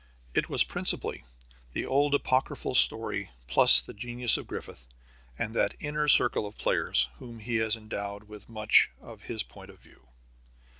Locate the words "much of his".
8.49-9.43